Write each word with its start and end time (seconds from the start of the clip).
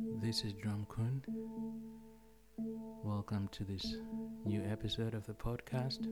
This 0.00 0.44
is 0.44 0.54
Drumkoon. 0.54 1.20
Welcome 3.04 3.48
to 3.52 3.64
this 3.64 3.96
new 4.46 4.62
episode 4.62 5.12
of 5.12 5.26
the 5.26 5.34
podcast. 5.34 6.06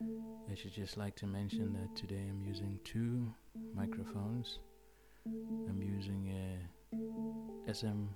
I 0.00 0.54
should 0.54 0.72
just 0.72 0.96
like 0.96 1.16
to 1.16 1.26
mention 1.26 1.72
that 1.72 1.96
today 1.96 2.22
I'm 2.28 2.40
using 2.40 2.78
two 2.84 3.34
microphones. 3.74 4.60
I'm 5.26 5.82
using 5.82 6.32
a 7.66 7.72
SM 7.74 8.06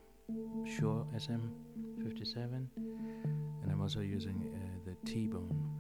Shure 0.65 1.05
SM57 1.17 2.67
and 2.77 3.71
I'm 3.73 3.81
also 3.81 4.01
using 4.01 4.55
uh, 4.55 4.91
the 4.91 5.11
T-Bone 5.11 5.71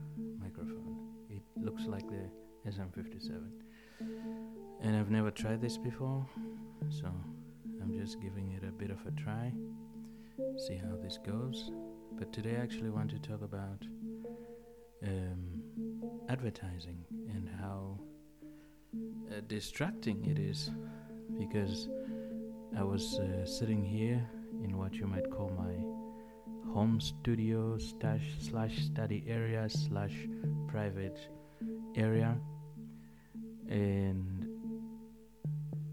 microphone. 0.40 0.96
It 1.30 1.42
looks 1.56 1.84
like 1.84 2.08
the 2.08 2.28
SM57 2.68 3.42
and 4.82 4.96
I've 4.96 5.10
never 5.10 5.30
tried 5.30 5.60
this 5.60 5.78
before 5.78 6.26
so 6.90 7.06
I'm 7.84 7.92
just 7.92 8.18
giving 8.18 8.52
it 8.52 8.66
a 8.66 8.72
bit 8.72 8.90
of 8.90 8.98
a 9.06 9.10
try 9.10 9.52
see 10.56 10.76
how 10.76 10.96
this 11.02 11.18
goes. 11.18 11.70
But 12.12 12.32
today 12.32 12.56
I 12.56 12.62
actually 12.62 12.90
want 12.90 13.10
to 13.10 13.18
talk 13.18 13.42
about 13.42 13.84
um, 15.02 15.62
advertising 16.28 17.04
and 17.28 17.48
how 17.60 17.98
uh, 18.92 19.40
distracting 19.48 20.24
it 20.24 20.38
is. 20.38 20.70
Because 21.38 21.88
I 22.74 22.82
was 22.82 23.18
uh, 23.18 23.44
sitting 23.44 23.84
here 23.84 24.26
in 24.62 24.78
what 24.78 24.94
you 24.94 25.06
might 25.06 25.30
call 25.30 25.50
my 25.50 26.72
home 26.72 27.00
studio 27.00 27.78
slash 27.78 28.22
slash 28.40 28.78
study 28.78 29.24
area 29.28 29.68
slash 29.68 30.14
private 30.68 31.18
area. 31.96 32.36
And 33.68 34.46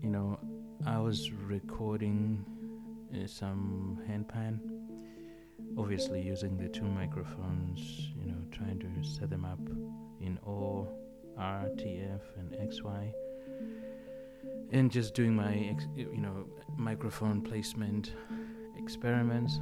you 0.02 0.10
know 0.10 0.40
I 0.86 1.00
was 1.00 1.32
recording 1.32 2.44
uh, 3.14 3.28
some 3.28 4.00
handpan 4.10 4.60
obviously 5.78 6.22
using 6.22 6.58
the 6.58 6.68
two 6.68 6.86
microphones 6.86 8.12
you 8.20 8.32
know 8.32 8.38
trying 8.52 8.80
to 8.80 9.08
set 9.08 9.30
them 9.30 9.46
up 9.46 9.60
in 10.20 10.40
O 10.46 10.88
R 11.38 11.70
T 11.78 12.02
F 12.14 12.22
and 12.38 12.52
XY 12.54 13.14
and 14.72 14.92
just 14.92 15.14
doing 15.14 15.36
my 15.36 15.54
ex- 15.72 15.88
you 15.96 16.18
know 16.18 16.46
microphone 16.78 17.42
placement 17.42 18.14
experiments. 18.78 19.60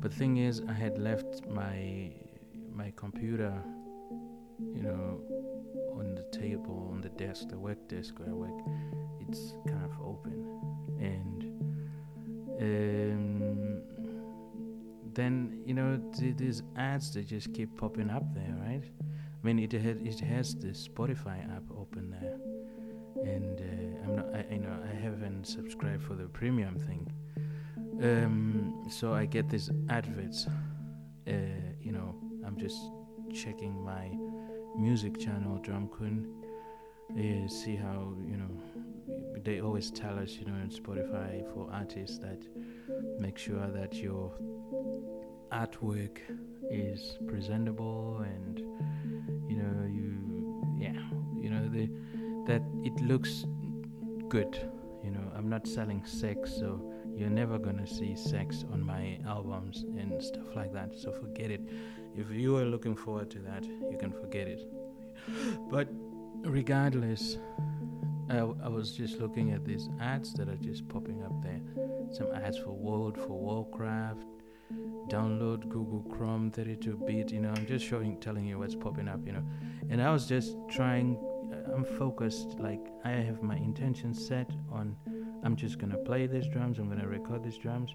But 0.00 0.12
thing 0.12 0.38
is 0.38 0.62
I 0.68 0.72
had 0.72 0.98
left 0.98 1.46
my 1.46 2.12
my 2.74 2.92
computer 2.96 3.52
you 4.74 4.82
know 4.82 5.20
on 5.98 6.14
the 6.14 6.24
table 6.36 6.88
on 6.90 7.02
the 7.02 7.10
desk 7.10 7.48
the 7.48 7.58
work 7.58 7.88
desk 7.88 8.18
where 8.18 8.30
I 8.30 8.32
work 8.32 9.01
it's 9.32 9.54
kind 9.66 9.84
of 9.84 9.92
open. 10.04 10.36
And 11.00 11.40
um, 12.60 13.82
then 15.14 15.62
you 15.64 15.74
know 15.74 16.00
th- 16.18 16.36
these 16.36 16.62
ads 16.76 17.12
they 17.14 17.22
just 17.22 17.52
keep 17.54 17.76
popping 17.76 18.10
up 18.10 18.24
there 18.34 18.54
right? 18.66 18.84
I 18.84 19.46
mean 19.46 19.58
it 19.58 19.72
had 19.72 20.06
it 20.06 20.20
has 20.20 20.54
the 20.54 20.68
Spotify 20.68 21.38
app 21.56 21.64
open 21.76 22.10
there. 22.10 22.38
And 23.24 23.60
uh, 23.60 24.04
I'm 24.04 24.16
not 24.16 24.26
I, 24.34 24.46
you 24.52 24.60
know 24.60 24.76
I 24.90 24.94
haven't 24.94 25.46
subscribed 25.46 26.02
for 26.02 26.14
the 26.14 26.28
premium 26.28 26.78
thing. 26.78 27.10
Um, 28.02 28.84
so 28.90 29.14
I 29.14 29.26
get 29.26 29.48
these 29.48 29.70
adverts 29.88 30.46
uh, 31.26 31.32
you 31.80 31.92
know 31.92 32.14
I'm 32.46 32.58
just 32.58 32.80
checking 33.32 33.82
my 33.82 34.10
music 34.76 35.18
channel 35.18 35.58
Drumkoon 35.58 36.26
uh, 37.18 37.48
see 37.48 37.76
how 37.76 38.14
you 38.26 38.36
know 38.36 38.50
they 39.44 39.60
always 39.60 39.90
tell 39.90 40.18
us 40.18 40.32
you 40.32 40.44
know 40.46 40.52
on 40.54 40.70
Spotify 40.70 41.42
for 41.52 41.68
artists 41.72 42.18
that 42.18 42.42
make 43.18 43.38
sure 43.38 43.66
that 43.68 43.94
your 43.94 44.32
artwork 45.52 46.18
is 46.70 47.18
presentable 47.26 48.24
and 48.24 48.58
you 49.48 49.56
know 49.56 49.86
you 49.86 50.64
yeah 50.78 50.98
you 51.40 51.50
know 51.50 51.68
the 51.68 51.90
that 52.46 52.62
it 52.84 52.94
looks 53.02 53.44
good 54.28 54.58
you 55.04 55.10
know. 55.10 55.20
I'm 55.36 55.48
not 55.48 55.66
selling 55.66 56.04
sex 56.04 56.52
so 56.52 56.92
you're 57.16 57.28
never 57.28 57.58
gonna 57.58 57.86
see 57.86 58.14
sex 58.16 58.64
on 58.72 58.82
my 58.82 59.18
albums 59.26 59.82
and 59.82 60.22
stuff 60.22 60.54
like 60.54 60.72
that 60.72 60.94
so 60.94 61.12
forget 61.12 61.50
it. 61.50 61.60
If 62.16 62.30
you 62.30 62.56
are 62.56 62.64
looking 62.64 62.94
forward 62.96 63.30
to 63.32 63.38
that 63.40 63.64
you 63.64 63.96
can 63.98 64.12
forget 64.12 64.46
it. 64.48 64.60
But 65.70 65.88
regardless 66.44 67.38
I, 68.30 68.38
I 68.38 68.68
was 68.68 68.92
just 68.96 69.18
looking 69.18 69.52
at 69.52 69.64
these 69.64 69.88
ads 70.00 70.32
that 70.34 70.48
are 70.48 70.56
just 70.56 70.88
popping 70.88 71.22
up 71.22 71.42
there. 71.42 71.60
Some 72.10 72.32
ads 72.32 72.58
for 72.58 72.70
world 72.70 73.18
of 73.18 73.28
warcraft. 73.28 74.24
Download 75.08 75.68
google 75.68 76.02
chrome 76.10 76.50
32 76.50 76.96
bit 77.06 77.30
you 77.30 77.40
know 77.40 77.52
i'm 77.54 77.66
just 77.66 77.84
showing 77.84 78.18
telling 78.20 78.46
you 78.46 78.58
what's 78.58 78.74
popping 78.74 79.06
up 79.08 79.20
you 79.26 79.32
know. 79.32 79.44
And 79.90 80.00
i 80.00 80.10
was 80.10 80.26
just 80.26 80.56
trying 80.70 81.18
uh, 81.52 81.74
i'm 81.74 81.84
focused 81.84 82.58
like 82.58 82.80
i 83.04 83.10
have 83.10 83.42
my 83.42 83.56
intention 83.56 84.14
set 84.14 84.48
on 84.70 84.96
i'm 85.44 85.56
just 85.56 85.78
gonna 85.78 85.98
play 85.98 86.26
these 86.26 86.48
drums 86.48 86.78
i'm 86.78 86.88
gonna 86.88 87.06
record 87.06 87.44
these 87.44 87.58
drums. 87.58 87.94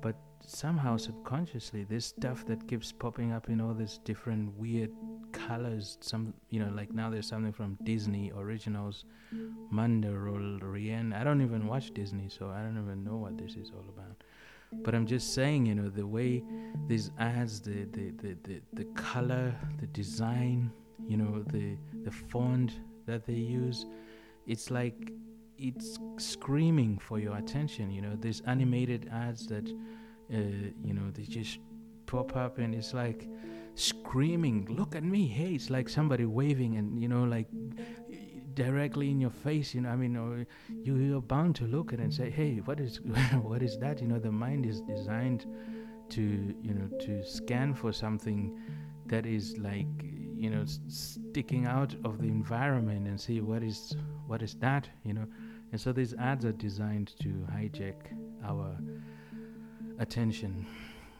But 0.00 0.16
somehow 0.40 0.96
subconsciously 0.96 1.84
this 1.84 2.06
stuff 2.06 2.46
that 2.46 2.66
keeps 2.66 2.90
popping 2.90 3.32
up 3.32 3.48
in 3.48 3.60
all 3.60 3.74
these 3.74 4.00
different 4.04 4.56
weird 4.56 4.90
colors 5.32 5.98
some 6.00 6.34
you 6.50 6.60
know 6.60 6.70
like 6.74 6.92
now 6.92 7.10
there's 7.10 7.26
something 7.26 7.52
from 7.52 7.76
disney 7.84 8.32
originals 8.36 9.04
mandalorian 9.72 11.14
i 11.14 11.24
don't 11.24 11.40
even 11.40 11.66
watch 11.66 11.92
disney 11.94 12.28
so 12.28 12.48
i 12.50 12.60
don't 12.62 12.78
even 12.82 13.02
know 13.04 13.16
what 13.16 13.36
this 13.38 13.54
is 13.56 13.70
all 13.70 13.84
about. 13.88 14.22
But 14.84 14.94
i'm 14.94 15.06
just 15.06 15.34
saying 15.34 15.66
you 15.66 15.74
know 15.74 15.90
the 15.90 16.06
way 16.06 16.42
these 16.86 17.10
ads 17.18 17.60
the 17.60 17.84
the 17.96 18.10
the, 18.22 18.36
the, 18.44 18.60
the 18.72 18.84
color 18.94 19.54
the 19.80 19.86
design 19.88 20.70
you 21.06 21.16
know 21.18 21.42
the 21.48 21.76
the 22.04 22.10
font 22.10 22.80
that 23.06 23.26
they 23.26 23.34
use 23.34 23.84
it's 24.46 24.70
like 24.70 25.12
it's 25.58 25.98
screaming 26.18 26.98
for 26.98 27.18
your 27.18 27.36
attention 27.36 27.90
you 27.90 28.02
know. 28.02 28.16
These 28.20 28.42
animated 28.46 29.08
ads 29.12 29.46
that 29.46 29.68
uh, 29.68 30.36
you 30.84 30.94
know 30.94 31.10
they 31.12 31.22
just 31.22 31.58
pop 32.06 32.36
up 32.36 32.58
and 32.58 32.74
it's 32.74 32.92
like 32.94 33.28
screaming 33.74 34.66
look 34.70 34.94
at 34.94 35.04
me. 35.04 35.26
Hey 35.26 35.54
it's 35.54 35.70
like 35.70 35.88
somebody 35.88 36.24
waving 36.24 36.76
and 36.76 37.00
you 37.00 37.08
know 37.08 37.24
like 37.24 37.46
directly 38.54 39.10
in 39.10 39.18
your 39.18 39.30
face 39.30 39.74
you 39.74 39.80
know 39.80 39.88
i 39.88 39.96
mean 39.96 40.46
you 40.68 40.96
you're 40.96 41.22
bound 41.22 41.56
to 41.56 41.64
look 41.64 41.92
at 41.92 41.98
it 41.98 42.02
and 42.02 42.12
say 42.12 42.28
hey 42.28 42.56
what 42.64 42.78
is 42.80 43.00
what 43.42 43.62
is 43.62 43.78
that? 43.78 44.00
You 44.00 44.08
know 44.08 44.18
the 44.18 44.30
mind 44.30 44.66
is 44.66 44.80
designed 44.82 45.46
to 46.10 46.22
you 46.62 46.74
know 46.74 46.88
to 46.98 47.24
scan 47.24 47.74
for 47.74 47.92
something 47.92 48.58
that 49.06 49.26
is 49.26 49.56
like 49.58 49.86
you 50.34 50.50
know 50.50 50.64
sticking 50.88 51.66
out 51.66 51.94
of 52.04 52.20
the 52.20 52.28
environment 52.28 53.06
and 53.06 53.20
see 53.20 53.40
what 53.40 53.62
is 53.62 53.96
what 54.26 54.42
is 54.42 54.54
that 54.56 54.88
you 55.04 55.14
know? 55.14 55.26
And 55.72 55.80
so 55.80 55.90
these 55.90 56.12
ads 56.14 56.44
are 56.44 56.52
designed 56.52 57.14
to 57.20 57.28
hijack 57.50 57.94
our 58.44 58.76
attention 59.98 60.66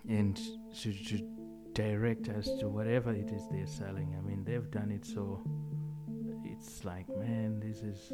and 0.09 0.39
to, 0.81 0.93
to 0.93 1.42
direct 1.75 2.28
us 2.28 2.49
to 2.60 2.69
whatever 2.69 3.12
it 3.12 3.31
is 3.31 3.43
they're 3.50 3.66
selling. 3.66 4.15
I 4.19 4.27
mean, 4.27 4.44
they've 4.44 4.71
done 4.71 4.91
it 4.91 5.05
so 5.05 5.43
it's 6.62 6.84
like, 6.84 7.09
man, 7.09 7.60
this 7.60 7.83
is. 7.83 8.12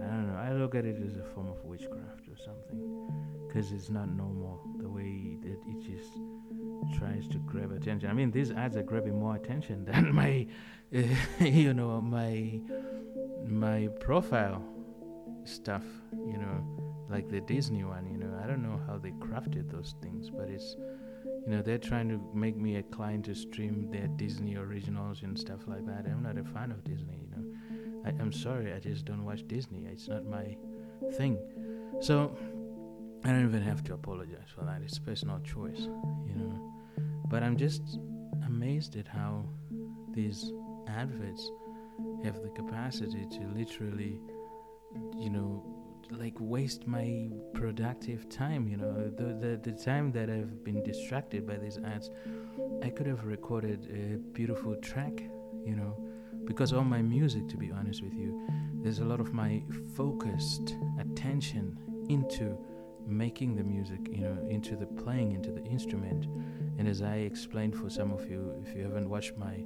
I 0.00 0.04
don't 0.04 0.32
know. 0.32 0.38
I 0.38 0.52
look 0.52 0.76
at 0.76 0.84
it 0.84 1.02
as 1.04 1.16
a 1.16 1.24
form 1.34 1.48
of 1.48 1.64
witchcraft 1.64 2.28
or 2.28 2.36
something, 2.36 3.10
because 3.48 3.72
it's 3.72 3.90
not 3.90 4.08
normal 4.08 4.60
the 4.78 4.88
way 4.88 5.36
that 5.42 5.58
it 5.66 5.80
just 5.80 6.12
tries 6.96 7.26
to 7.28 7.38
grab 7.38 7.72
attention. 7.72 8.08
I 8.08 8.12
mean, 8.12 8.30
these 8.30 8.52
ads 8.52 8.76
are 8.76 8.84
grabbing 8.84 9.18
more 9.18 9.34
attention 9.34 9.84
than 9.90 10.14
my, 10.14 10.46
uh, 10.94 11.02
you 11.44 11.74
know, 11.74 12.00
my 12.00 12.60
my 13.44 13.88
profile 13.98 14.62
stuff. 15.44 15.82
You 16.12 16.38
know, 16.38 17.06
like 17.10 17.28
the 17.28 17.40
Disney 17.40 17.82
one. 17.82 18.08
You 18.10 18.18
know, 18.18 18.38
I 18.42 18.46
don't 18.46 18.62
know 18.62 18.80
how 18.86 18.96
they 18.96 19.10
crafted 19.10 19.70
those 19.70 19.96
things, 20.00 20.30
but 20.30 20.48
it's 20.48 20.76
you 21.46 21.52
know 21.54 21.62
they're 21.62 21.78
trying 21.78 22.08
to 22.08 22.20
make 22.34 22.56
me 22.56 22.76
a 22.76 22.82
client 22.82 23.24
to 23.26 23.34
stream 23.34 23.88
their 23.90 24.08
disney 24.08 24.56
originals 24.56 25.22
and 25.22 25.38
stuff 25.38 25.60
like 25.66 25.84
that. 25.86 26.06
I'm 26.06 26.22
not 26.22 26.38
a 26.38 26.44
fan 26.44 26.70
of 26.70 26.84
disney 26.84 27.18
you 27.22 27.30
know. 27.34 27.44
I, 28.04 28.08
i'm 28.20 28.32
sorry 28.32 28.72
i 28.72 28.78
just 28.78 29.04
don't 29.04 29.24
watch 29.24 29.46
disney. 29.46 29.86
It's 29.90 30.08
not 30.08 30.24
my 30.26 30.56
thing. 31.16 31.38
So 32.00 32.36
i 33.24 33.28
don't 33.28 33.44
even 33.44 33.62
have 33.62 33.82
to 33.84 33.94
apologize 33.94 34.50
for 34.54 34.64
that. 34.64 34.82
It's 34.82 34.98
personal 34.98 35.40
choice 35.40 35.82
you 36.28 36.36
know. 36.36 36.72
But 37.28 37.42
i'm 37.42 37.56
just 37.56 37.98
amazed 38.46 38.96
at 38.96 39.06
how 39.06 39.44
these 40.12 40.52
adverts 40.88 41.50
have 42.24 42.42
the 42.42 42.50
capacity 42.50 43.26
to 43.30 43.40
literally 43.54 44.20
you 45.16 45.30
know 45.30 45.49
like 46.12 46.34
waste 46.38 46.86
my 46.86 47.28
productive 47.54 48.28
time 48.28 48.68
you 48.68 48.76
know 48.76 49.10
the, 49.16 49.34
the 49.34 49.60
the 49.62 49.72
time 49.72 50.10
that 50.10 50.28
i've 50.30 50.64
been 50.64 50.82
distracted 50.82 51.46
by 51.46 51.56
these 51.56 51.78
ads 51.78 52.10
i 52.82 52.88
could 52.88 53.06
have 53.06 53.24
recorded 53.24 53.88
a 53.92 54.16
beautiful 54.32 54.74
track 54.76 55.22
you 55.64 55.76
know 55.76 55.96
because 56.44 56.72
all 56.72 56.84
my 56.84 57.02
music 57.02 57.46
to 57.48 57.56
be 57.56 57.70
honest 57.70 58.02
with 58.02 58.14
you 58.14 58.46
there's 58.82 59.00
a 59.00 59.04
lot 59.04 59.20
of 59.20 59.32
my 59.32 59.62
focused 59.94 60.76
attention 60.98 61.78
into 62.08 62.58
making 63.06 63.56
the 63.56 63.64
music, 63.64 64.00
you 64.10 64.22
know, 64.22 64.36
into 64.48 64.76
the 64.76 64.86
playing, 64.86 65.32
into 65.32 65.50
the 65.50 65.62
instrument. 65.64 66.26
And 66.78 66.88
as 66.88 67.02
I 67.02 67.16
explained 67.16 67.76
for 67.76 67.90
some 67.90 68.12
of 68.12 68.30
you, 68.30 68.54
if 68.66 68.74
you 68.74 68.82
haven't 68.82 69.08
watched 69.08 69.36
my 69.36 69.62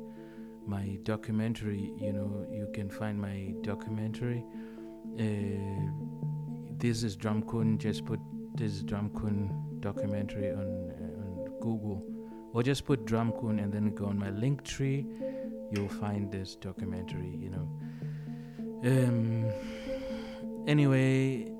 my 0.66 0.98
documentary, 1.02 1.92
you 1.98 2.12
know, 2.12 2.46
you 2.50 2.68
can 2.72 2.88
find 2.88 3.20
my 3.20 3.52
documentary. 3.60 4.42
Uh, 5.18 6.23
this 6.78 7.02
is 7.02 7.16
Drumkoon. 7.16 7.78
Just 7.78 8.04
put 8.04 8.20
this 8.54 8.82
Drumkoon 8.82 9.80
documentary 9.80 10.50
on 10.50 10.90
uh, 10.90 11.22
on 11.22 11.60
Google, 11.60 12.04
or 12.52 12.62
just 12.62 12.84
put 12.84 13.04
Drumkoon 13.04 13.62
and 13.62 13.72
then 13.72 13.94
go 13.94 14.06
on 14.06 14.18
my 14.18 14.30
link 14.30 14.64
tree. 14.64 15.06
You'll 15.72 15.88
find 15.88 16.30
this 16.30 16.56
documentary. 16.56 17.36
You 17.40 17.50
know. 17.50 17.68
Um. 18.84 19.50
Anyway, 20.66 21.52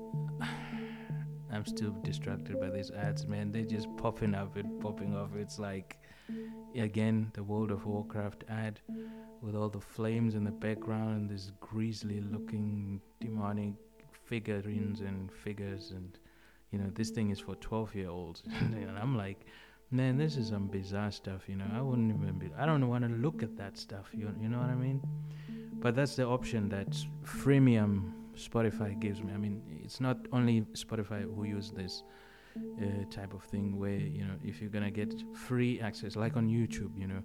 I'm 1.51 1.65
still 1.65 1.95
distracted 2.03 2.59
by 2.59 2.69
these 2.69 2.91
ads, 2.91 3.27
man. 3.27 3.51
They're 3.51 3.63
just 3.63 3.87
popping 3.97 4.33
up 4.35 4.55
and 4.57 4.79
popping 4.81 5.15
off. 5.15 5.35
It's 5.35 5.59
like 5.59 5.97
again 6.75 7.31
the 7.33 7.43
World 7.43 7.71
of 7.71 7.85
Warcraft 7.85 8.43
ad 8.49 8.81
with 9.41 9.55
all 9.55 9.69
the 9.69 9.79
flames 9.79 10.35
in 10.35 10.43
the 10.43 10.51
background 10.51 11.15
and 11.17 11.29
this 11.29 11.51
grisly 11.59 12.19
looking 12.19 12.99
demonic 13.21 13.75
figurines 14.25 15.01
and 15.01 15.31
figures 15.31 15.91
and 15.91 16.17
you 16.71 16.79
know 16.79 16.89
this 16.93 17.09
thing 17.09 17.29
is 17.29 17.39
for 17.39 17.55
12 17.55 17.95
year 17.95 18.09
olds 18.09 18.43
and 18.59 18.97
I'm 18.97 19.15
like 19.17 19.45
man 19.91 20.17
this 20.17 20.35
is 20.35 20.49
some 20.49 20.67
bizarre 20.67 21.11
stuff 21.11 21.43
you 21.47 21.55
know 21.55 21.65
I 21.73 21.81
wouldn't 21.81 22.11
even 22.11 22.37
be 22.39 22.49
I 22.57 22.65
don't 22.65 22.87
want 22.87 23.03
to 23.03 23.09
look 23.09 23.43
at 23.43 23.55
that 23.57 23.77
stuff 23.77 24.07
you, 24.13 24.33
you 24.41 24.49
know 24.49 24.59
what 24.59 24.69
I 24.69 24.75
mean? 24.75 25.01
But 25.73 25.95
that's 25.95 26.15
the 26.15 26.25
option 26.25 26.69
that 26.69 26.89
freemium 27.23 28.13
Spotify 28.35 28.99
gives 28.99 29.21
me. 29.21 29.31
I 29.33 29.37
mean 29.37 29.61
it's 29.83 30.01
not 30.01 30.17
only 30.31 30.61
Spotify 30.73 31.23
who 31.23 31.43
use 31.43 31.71
this 31.71 32.03
uh, 32.57 33.05
type 33.11 33.33
of 33.33 33.43
thing 33.43 33.77
where 33.77 33.99
you 34.17 34.23
know 34.23 34.35
if 34.43 34.61
you're 34.61 34.69
gonna 34.69 34.91
get 34.91 35.13
free 35.33 35.79
access 35.81 36.15
like 36.15 36.37
on 36.37 36.47
youtube 36.47 36.97
you 36.97 37.05
know 37.05 37.21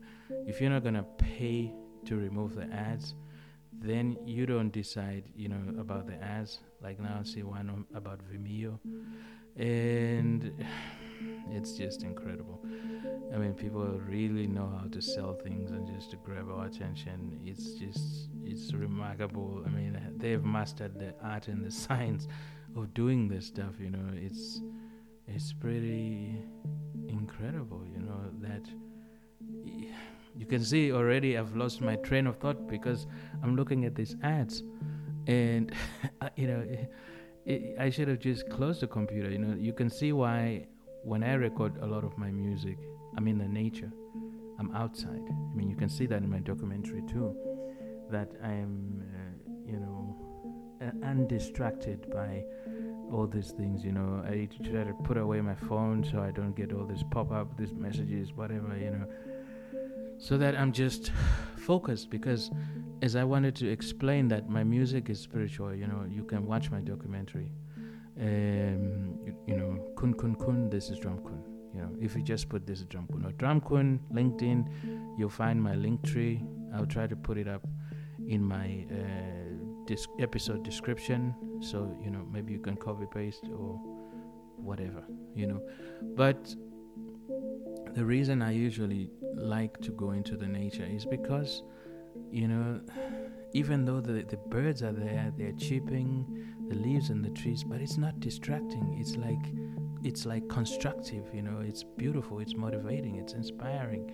if 0.47 0.61
you're 0.61 0.71
not 0.71 0.83
gonna 0.83 1.07
pay 1.19 1.73
to 2.05 2.17
remove 2.17 2.57
the 2.57 2.69
ads 2.73 3.15
then 3.73 4.17
you 4.25 4.45
don't 4.45 4.71
decide 4.71 5.25
you 5.37 5.49
know 5.49 5.81
about 5.81 6.07
the 6.07 6.21
ads 6.23 6.59
like 6.83 6.99
now 6.99 7.19
i 7.21 7.23
see 7.25 7.43
one 7.43 7.85
about 7.95 8.21
vimeo. 8.31 8.79
Mm. 8.87 9.05
And 9.57 10.53
it's 11.51 11.73
just 11.73 12.03
incredible. 12.03 12.61
I 13.35 13.39
mean 13.39 13.55
people 13.55 13.85
really 14.09 14.47
know 14.47 14.73
how 14.81 14.87
to 14.89 15.03
sell 15.03 15.35
things 15.35 15.71
and 15.71 15.87
just 15.87 16.11
to 16.13 16.17
grab 16.17 16.49
our 16.51 16.67
attention. 16.67 17.41
It's 17.45 17.75
just 17.75 18.29
it's 18.45 18.73
remarkable. 18.73 19.63
I 19.67 19.71
mean 19.71 19.99
they've 20.17 20.45
mastered 20.45 20.99
the 20.99 21.15
art 21.23 21.49
and 21.49 21.65
the 21.65 21.71
science 21.85 22.29
of 22.77 22.95
doing 22.95 23.29
this 23.29 23.47
stuff 23.47 23.75
you 23.79 23.91
know. 23.91 24.11
It's 24.15 24.61
it's 25.27 25.53
pretty 25.53 26.43
incredible, 27.09 27.83
you 27.93 28.01
know, 28.01 28.21
that 28.41 28.63
you 30.37 30.47
can 30.47 30.65
see 30.65 30.93
already 30.93 31.37
I've 31.37 31.55
lost 31.57 31.81
my 31.81 31.97
train 31.97 32.27
of 32.27 32.37
thought 32.39 32.69
because 32.69 33.07
I'm 33.43 33.57
looking 33.57 33.85
at 33.85 33.95
these 33.95 34.17
ads 34.23 34.63
and, 35.31 35.73
you 36.37 36.47
know, 36.47 36.61
it, 36.61 36.93
it, 37.47 37.77
I 37.79 37.91
should 37.91 38.09
have 38.09 38.19
just 38.19 38.49
closed 38.51 38.81
the 38.81 38.87
computer. 38.87 39.31
You 39.31 39.39
know, 39.39 39.57
you 39.57 39.73
can 39.73 39.89
see 39.89 40.13
why 40.13 40.67
when 41.05 41.23
I 41.23 41.35
record 41.35 41.79
a 41.81 41.87
lot 41.87 42.05
of 42.05 42.17
my 42.19 42.31
music, 42.31 42.79
I'm 43.17 43.27
in 43.29 43.39
the 43.39 43.49
nature, 43.49 43.93
I'm 44.59 44.75
outside. 44.75 45.23
I 45.29 45.57
mean, 45.57 45.71
you 45.71 45.77
can 45.77 45.89
see 45.89 46.07
that 46.07 46.23
in 46.23 46.31
my 46.31 46.41
documentary 46.41 47.03
too, 47.09 47.35
that 48.11 48.31
I 48.43 48.53
am, 48.53 49.03
uh, 49.15 49.71
you 49.71 49.79
know, 49.79 50.17
uh, 50.83 51.07
undistracted 51.07 52.11
by 52.11 52.43
all 53.13 53.27
these 53.27 53.51
things 53.51 53.85
you 53.85 53.91
know 53.91 54.23
i 54.25 54.49
try 54.71 54.85
to 54.85 54.95
put 55.03 55.17
away 55.17 55.41
my 55.41 55.55
phone 55.55 56.05
so 56.05 56.21
i 56.21 56.31
don't 56.31 56.55
get 56.55 56.73
all 56.73 56.87
this 56.87 57.03
pop-up 57.11 57.57
these 57.59 57.73
messages 57.73 58.33
whatever 58.33 58.79
you 58.79 58.91
know 58.91 59.05
so 60.21 60.39
that 60.39 60.55
i'm 60.55 60.73
just 60.73 61.11
focused 61.57 62.11
because 62.11 62.51
as 63.03 63.17
i 63.17 63.25
wanted 63.25 63.55
to 63.57 63.69
explain 63.69 64.29
that 64.29 64.49
my 64.49 64.63
music 64.63 65.11
is 65.11 65.19
spiritual 65.19 65.75
you 65.75 65.87
know 65.87 66.05
you 66.09 66.25
can 66.25 66.47
watch 66.47 66.71
my 66.71 66.81
documentary. 66.81 67.51
Um, 68.21 69.19
you, 69.25 69.35
you 69.47 69.57
know 69.57 69.93
kun 69.97 70.13
kun 70.13 70.35
kun 70.35 70.69
this 70.69 70.91
is 70.91 70.99
drumkoon 70.99 71.43
you 71.75 71.81
know. 71.81 71.91
If 72.01 72.15
you 72.15 72.23
just 72.23 72.49
put 72.51 72.67
this 72.67 72.81
is 72.81 72.87
drumkoon 72.87 73.25
or 73.25 73.33
drumkoon 73.33 73.99
linkedin 74.13 74.69
you'll 75.17 75.31
find 75.31 75.63
my 75.63 75.75
link 75.75 76.03
tree. 76.03 76.43
I'll 76.75 76.87
try 76.87 77.07
to 77.07 77.17
put 77.17 77.39
it 77.39 77.49
up 77.49 77.67
in 78.29 78.45
my 78.45 78.85
uh, 78.91 79.97
episode 80.21 80.63
description. 80.65 81.35
So 81.61 81.97
you 82.05 82.11
know 82.11 82.27
maybe 82.31 82.53
you 82.53 82.61
can 82.61 82.77
copy 82.77 83.07
paste 83.13 83.45
or 83.45 83.81
whatever 84.57 85.03
you 85.35 85.47
know. 85.47 85.63
But 86.15 86.55
the 87.95 88.05
reason 88.05 88.43
i 88.43 88.53
usually 88.53 89.11
like 89.35 89.81
to 89.81 89.91
go 89.93 90.11
into 90.13 90.37
the 90.37 90.47
nature 90.47 90.85
is 90.85 91.05
because 91.05 91.63
you 92.31 92.47
know 92.47 92.81
even 93.53 93.85
though 93.85 94.01
the, 94.01 94.23
the 94.23 94.37
birds 94.49 94.83
are 94.83 94.93
there 94.93 95.33
they're 95.37 95.53
chirping 95.53 96.25
the 96.69 96.77
leaves 96.77 97.11
in 97.11 97.21
the 97.21 97.31
trees 97.31 97.65
but 97.65 97.81
it's 97.81 97.99
not 97.99 98.19
distracting. 98.21 98.97
It's 98.99 99.17
like 99.17 99.45
it's 100.03 100.25
like 100.25 100.49
constructive 100.49 101.25
you 101.35 101.43
know 101.43 101.61
it's 101.61 101.83
beautiful 101.85 102.39
it's 102.39 102.55
motivating 102.55 103.17
it's 103.17 103.35
inspiring. 103.35 104.11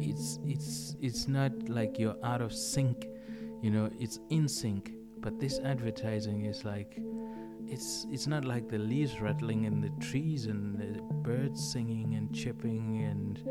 It's 0.00 0.38
it's 0.44 0.96
it's 1.00 1.28
not 1.28 1.52
like 1.68 1.98
you're 1.98 2.16
out 2.24 2.40
of 2.40 2.52
sync 2.52 3.08
you 3.60 3.70
know 3.70 3.90
it's 3.98 4.20
in 4.30 4.48
sync. 4.48 4.92
But 5.18 5.40
this 5.40 5.58
advertising 5.58 6.44
is 6.44 6.64
like 6.64 7.00
it's 7.68 8.06
it's 8.10 8.26
not 8.26 8.44
like 8.44 8.68
the 8.68 8.78
leaves 8.78 9.20
rattling 9.20 9.64
in 9.64 9.80
the 9.80 9.90
trees 10.04 10.46
and 10.46 10.78
the 10.78 11.00
birds 11.28 11.72
singing 11.72 12.14
and 12.14 12.34
chirping 12.34 13.02
and 13.02 13.42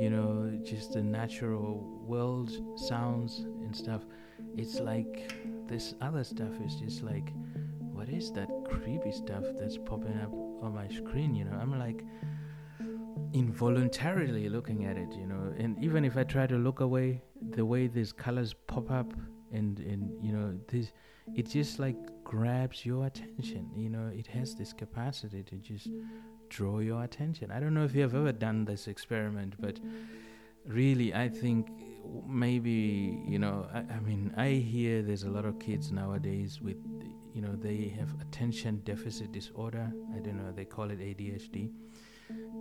you 0.00 0.10
know 0.10 0.50
just 0.64 0.92
the 0.92 1.02
natural 1.02 2.00
world 2.04 2.50
sounds 2.76 3.40
and 3.62 3.74
stuff. 3.74 4.02
It's 4.56 4.80
like 4.80 5.32
this 5.66 5.94
other 6.00 6.24
stuff 6.24 6.52
is 6.64 6.74
just 6.76 7.02
like 7.02 7.32
what 7.80 8.08
is 8.08 8.32
that 8.32 8.48
creepy 8.68 9.12
stuff 9.12 9.44
that's 9.58 9.78
popping 9.78 10.18
up 10.20 10.32
on 10.62 10.74
my 10.74 10.88
screen 10.88 11.34
you 11.34 11.44
know? 11.44 11.56
I'm 11.60 11.78
like 11.78 12.04
involuntarily 13.32 14.48
looking 14.48 14.84
at 14.86 14.96
it 14.96 15.12
you 15.12 15.26
know? 15.26 15.54
And 15.58 15.82
even 15.82 16.04
if 16.04 16.16
i 16.16 16.24
try 16.24 16.46
to 16.46 16.56
look 16.56 16.80
away 16.80 17.22
the 17.50 17.64
way 17.64 17.86
these 17.86 18.12
colors 18.12 18.54
pop 18.66 18.90
up 18.90 19.12
and 19.52 19.78
and 19.80 20.10
you 20.22 20.32
know 20.32 20.58
this 20.68 20.92
it 21.34 21.48
just 21.48 21.78
like 21.78 21.96
grabs 22.30 22.86
your 22.86 23.06
attention. 23.06 23.68
You 23.76 23.88
know 23.88 24.08
it 24.22 24.28
has 24.28 24.54
this 24.54 24.72
capacity 24.72 25.42
to 25.50 25.56
just 25.56 25.88
draw 26.48 26.78
your 26.78 27.02
attention. 27.02 27.50
I 27.50 27.58
don't 27.58 27.74
know 27.74 27.84
if 27.84 27.94
you 27.94 28.02
have 28.02 28.14
ever 28.14 28.32
done 28.32 28.64
this 28.64 28.86
experiment 28.86 29.54
but 29.58 29.80
really 30.66 31.14
i 31.14 31.26
think 31.26 31.68
maybe 32.26 33.18
you 33.26 33.38
know 33.38 33.66
I, 33.72 33.78
I 33.78 34.00
mean 34.00 34.32
i 34.36 34.48
hear 34.50 35.00
there's 35.00 35.22
a 35.22 35.30
lot 35.30 35.46
of 35.46 35.58
kids 35.58 35.90
nowadays 35.90 36.60
with 36.60 36.76
you 37.34 37.40
know 37.40 37.54
they 37.56 37.94
have 37.98 38.10
attention 38.20 38.82
deficit 38.84 39.32
disorder. 39.32 39.90
I 40.14 40.18
don't 40.18 40.36
know 40.36 40.52
they 40.52 40.64
call 40.64 40.90
it 40.90 40.98
adhd 41.00 41.70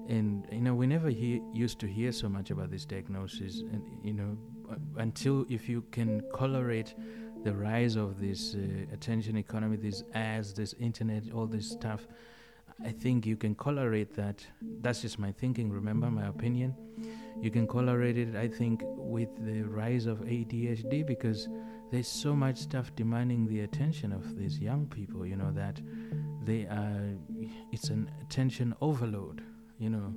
and 0.07 0.47
you 0.51 0.61
know 0.61 0.73
we 0.73 0.88
never 0.88 1.09
used 1.09 1.79
to 1.79 1.88
hear 1.88 2.11
so 2.11 2.29
much 2.29 2.49
about 2.49 2.71
this 2.71 2.85
diagnosis. 2.85 3.59
And 3.59 3.83
you 4.03 4.13
know 4.13 4.38
until 4.97 5.45
if 5.49 5.67
you 5.67 5.83
can 5.91 6.21
colorate 6.33 6.95
the 7.43 7.53
rise 7.53 7.96
of 7.96 8.19
this 8.19 8.55
uh, 8.55 8.93
attention 8.93 9.38
economy, 9.38 9.77
these 9.77 10.03
ads, 10.13 10.53
this 10.53 10.74
internet, 10.79 11.24
all 11.34 11.48
this 11.48 11.69
stuff, 11.69 12.08
I 12.84 12.91
think 12.91 13.25
you 13.25 13.36
can 13.36 13.55
colorate 13.55 14.13
that. 14.15 14.46
That's 14.81 15.01
just 15.01 15.19
my 15.19 15.31
thinking, 15.31 15.69
remember, 15.69 16.10
my 16.10 16.27
opinion. 16.27 16.75
You 17.41 17.51
can 17.51 17.67
colorate 17.67 18.17
it, 18.17 18.36
I 18.36 18.48
think, 18.48 18.81
with 18.86 19.29
the 19.46 19.63
rise 19.63 20.05
of 20.05 20.19
ADHD 20.22 21.05
because 21.05 21.50
there's 21.91 22.08
so 22.08 22.36
much 22.36 22.58
stuff 22.58 22.96
demanding 22.96 23.48
the 23.48 23.62
attention 23.62 24.13
of 24.13 24.38
these 24.38 24.60
young 24.60 24.86
people, 24.86 25.25
you 25.25 25.36
know, 25.36 25.51
that 25.51 25.81
they 26.43 26.65
are, 26.65 27.17
it's 27.72 27.89
an 27.89 28.10
attention 28.22 28.74
overload, 28.81 29.41
you 29.77 29.89
know. 29.89 30.13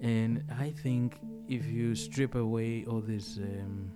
And 0.00 0.44
I 0.60 0.70
think 0.70 1.18
if 1.48 1.66
you 1.66 1.94
strip 1.94 2.34
away 2.36 2.84
all 2.88 3.00
this, 3.00 3.38
um, 3.38 3.90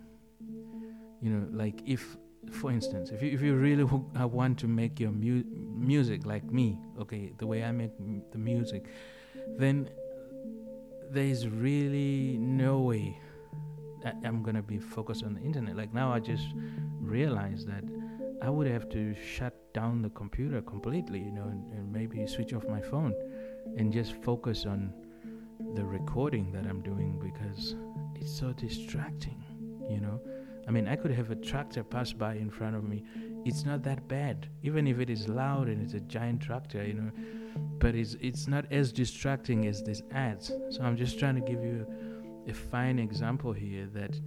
you 1.21 1.31
know, 1.31 1.47
like 1.53 1.83
if 1.87 2.17
for 2.51 2.71
instance, 2.71 3.11
if 3.11 3.23
you, 3.23 3.31
if 3.31 3.41
you 3.41 3.55
really 3.55 3.85
uh, 3.85 4.27
want 4.27 4.59
to 4.59 4.67
make 4.69 4.99
your 4.99 5.13
mu- 5.13 5.45
music 5.77 6.27
like 6.27 6.45
me, 6.45 6.79
okay, 7.01 7.33
the 7.39 7.47
way 7.47 7.63
I 7.63 7.71
make 7.71 7.93
m- 8.01 8.23
the 8.33 8.39
music, 8.39 8.87
then 9.57 9.89
there 11.11 11.25
is 11.25 11.49
really 11.49 12.37
no 12.39 12.81
way 12.81 13.19
that 14.03 14.17
I'm 14.25 14.43
gonna 14.43 14.63
be 14.63 14.79
focused 14.79 15.23
on 15.25 15.35
the 15.35 15.41
internet. 15.41 15.77
Like 15.77 15.95
now, 15.95 16.13
I 16.13 16.19
just 16.19 16.49
realized 17.01 17.69
that 17.69 17.85
I 18.43 18.51
would 18.51 18.67
have 18.67 18.89
to 18.91 19.15
shut 19.15 19.55
down 19.73 20.03
the 20.03 20.11
computer 20.11 20.61
completely, 20.63 21.21
you 21.21 21.31
know, 21.31 21.45
and, 21.45 21.73
and 21.73 21.93
maybe 21.93 22.27
switch 22.27 22.53
off 22.53 22.67
my 22.67 22.81
phone 22.81 23.15
and 23.77 23.93
just 23.93 24.15
focus 24.23 24.67
on 24.67 24.93
the 25.75 25.85
recording 25.85 26.51
that 26.53 26.67
I'm 26.67 26.83
doing 26.83 27.21
because 27.21 27.77
it's 28.17 28.37
so 28.37 28.53
distracting, 28.53 29.43
you 29.89 30.01
know 30.01 30.21
I 30.67 30.71
mean, 30.71 30.89
I 30.89 30.97
could 30.97 31.11
have 31.11 31.31
a 31.31 31.37
tractor 31.37 31.83
pass 31.83 32.13
by 32.13 32.35
in 32.35 32.51
front 32.51 32.77
of 32.77 32.85
me 32.85 33.05
it's 33.45 33.65
not 33.65 33.83
that 33.83 34.07
bad. 34.09 34.49
Even 34.63 34.87
if 34.87 35.01
it 35.01 35.11
is 35.11 35.29
loud 35.29 35.69
and 35.69 35.83
it's 35.83 35.95
a 35.95 36.01
giant 36.01 36.41
tractor, 36.41 36.85
you 36.85 36.95
know, 36.95 37.11
but 37.79 37.95
it's 37.95 38.17
it's 38.21 38.47
not 38.47 38.71
as 38.71 38.93
distracting 38.93 39.67
as 39.67 39.83
these 39.83 40.03
ads. 40.13 40.53
So 40.71 40.83
I'm 40.83 40.97
just 40.97 41.19
trying 41.19 41.35
to 41.35 41.41
give 41.41 41.63
you 41.63 41.87
a 42.49 42.53
fine 42.53 42.99
example 42.99 43.53
here 43.53 43.89
that 43.95 44.19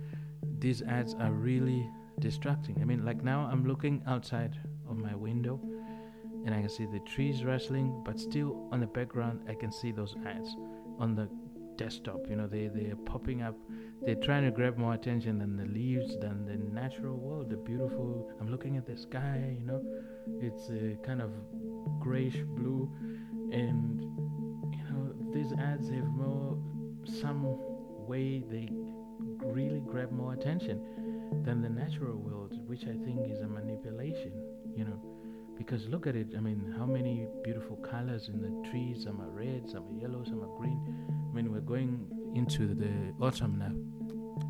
these 0.60 0.82
ads 0.82 1.13
are 1.15 1.32
really 1.32 1.89
distracting. 2.20 2.77
I 2.82 2.86
mean, 2.86 3.06
like 3.06 3.24
now 3.24 3.50
I'm 3.51 3.65
looking 3.65 4.04
outside 4.08 4.58
of 4.89 4.98
my 4.98 5.15
window 5.15 5.60
and 6.46 6.54
I 6.54 6.60
can 6.60 6.70
see 6.70 6.86
the 6.86 7.00
trees 7.00 7.44
rustling, 7.44 8.04
but 8.06 8.20
still 8.20 8.70
on 8.72 8.80
the 8.80 8.88
background 8.88 9.42
I 9.50 9.56
can 9.56 9.72
see 9.72 9.92
those 9.92 10.15
ads 10.25 10.56
on 11.00 11.15
the 11.15 11.30
desktop. 11.77 12.27
You 12.29 12.36
know, 12.36 12.48
they 12.48 12.67
they 12.67 12.91
are 12.91 12.96
popping 13.05 13.41
up. 13.41 13.55
They're 14.05 14.15
trying 14.15 14.44
to 14.44 14.51
grab 14.51 14.77
more 14.77 14.94
attention 14.94 15.39
than 15.39 15.55
the 15.58 15.65
leaves, 15.65 16.17
than 16.20 16.46
the 16.46 16.58
natural 16.58 17.15
world, 17.15 17.50
the 17.50 17.58
beautiful. 17.58 18.32
I'm 18.39 18.50
looking 18.50 18.77
at 18.77 18.86
the 18.86 18.98
sky. 18.98 19.58
You 19.60 19.65
know, 19.65 19.82
it's 20.39 20.70
a 20.70 20.98
kind 21.05 21.22
of 21.22 21.32
grayish 22.00 22.38
blue, 22.55 22.89
and 23.51 24.01
you 24.74 24.84
know 24.89 25.13
these 25.34 25.51
ads 25.53 25.89
have 25.89 26.05
more 26.05 26.58
some 27.05 27.44
way 28.08 28.44
they 28.50 28.70
really 29.44 29.82
grab 29.82 30.12
more 30.12 30.34
attention 30.34 30.82
than 31.44 31.62
the 31.62 31.70
natural 31.70 32.15
world, 32.15 32.60
which 32.67 32.84
I 32.84 32.96
think 33.05 33.29
is 33.32 33.41
a 33.41 33.48
manipulation. 33.48 34.32
You 34.75 34.86
know 34.86 35.15
because 35.58 35.88
look 35.88 36.05
at 36.08 36.15
it 36.15 36.27
i 36.38 36.39
mean 36.39 36.74
how 36.77 36.86
many 36.86 37.27
beautiful 37.44 37.77
colors 37.77 38.29
in 38.29 38.41
the 38.41 38.70
trees 38.70 39.03
some 39.03 39.22
are 39.22 39.29
red 39.29 39.70
some 39.70 39.88
are 39.88 40.01
yellow 40.01 40.24
some 40.25 40.41
are 40.41 40.58
green 40.58 40.79
mean 41.36 41.51
we're 41.51 41.60
going 41.60 42.08
into 42.34 42.74
the 42.74 43.13
autumn 43.22 43.58
now 43.58 43.74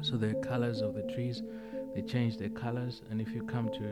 so 0.02 0.18
the 0.18 0.34
colors 0.36 0.82
of 0.82 0.94
the 0.94 1.04
trees 1.14 1.42
they 1.94 2.02
change 2.02 2.38
their 2.38 2.50
colors 2.50 3.02
and 3.10 3.20
if 3.22 3.30
you 3.34 3.44
come 3.44 3.70
to 3.70 3.88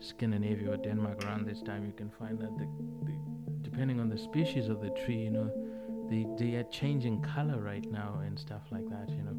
scandinavia 0.00 0.70
or 0.72 0.76
denmark 0.76 1.24
around 1.24 1.46
this 1.46 1.62
time 1.62 1.84
you 1.84 1.92
can 1.92 2.10
find 2.18 2.38
that 2.38 2.56
the, 2.58 2.66
the, 3.04 3.14
depending 3.62 4.00
on 4.00 4.08
the 4.08 4.18
species 4.18 4.68
of 4.68 4.80
the 4.80 4.90
tree 4.90 5.22
you 5.24 5.30
know 5.30 5.50
they, 6.10 6.26
they 6.38 6.56
are 6.56 6.64
changing 6.64 7.20
color 7.22 7.58
right 7.58 7.90
now 7.90 8.20
and 8.26 8.38
stuff 8.38 8.62
like 8.70 8.88
that 8.88 9.08
you 9.08 9.22
know 9.22 9.36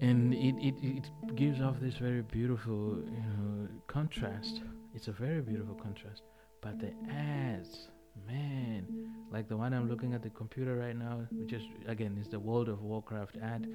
and 0.00 0.32
it, 0.34 0.54
it, 0.58 0.74
it 0.82 1.34
gives 1.34 1.60
off 1.60 1.80
this 1.80 1.94
very 1.94 2.22
beautiful 2.22 3.02
you 3.06 3.24
know 3.36 3.68
contrast 3.86 4.60
it's 4.98 5.06
a 5.06 5.12
very 5.12 5.40
beautiful 5.42 5.76
contrast. 5.76 6.22
But 6.60 6.80
the 6.80 6.92
ads, 7.08 7.88
man, 8.26 9.07
like 9.30 9.48
the 9.48 9.56
one 9.56 9.72
I'm 9.74 9.88
looking 9.88 10.14
at 10.14 10.22
the 10.22 10.30
computer 10.30 10.76
right 10.76 10.96
now, 10.96 11.26
which 11.32 11.52
is 11.52 11.62
again 11.86 12.16
is 12.20 12.28
the 12.28 12.38
World 12.40 12.68
of 12.68 12.82
Warcraft 12.82 13.36
ad. 13.42 13.68